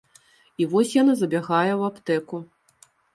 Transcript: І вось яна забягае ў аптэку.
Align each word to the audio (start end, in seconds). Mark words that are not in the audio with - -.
І 0.63 0.65
вось 0.71 0.93
яна 1.01 1.13
забягае 1.19 1.73
ў 1.79 1.91
аптэку. 1.91 2.37